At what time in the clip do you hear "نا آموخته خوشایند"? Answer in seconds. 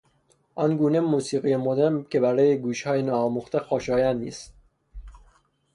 3.01-4.21